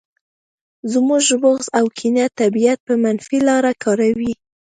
[0.93, 4.33] زموږ بغض او کینه طبیعت په منفي لاره کاروي